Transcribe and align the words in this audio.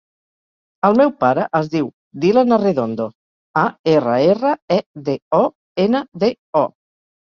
El 0.87 0.95
meu 1.01 1.11
pare 1.23 1.43
es 1.59 1.67
diu 1.73 1.89
Dylan 2.23 2.55
Arredondo: 2.57 3.07
a, 3.65 3.65
erra, 3.93 4.17
erra, 4.33 4.55
e, 4.77 4.79
de, 5.11 5.19
o, 5.41 5.47
ena, 5.85 6.03
de, 6.25 6.33
o. 6.65 6.65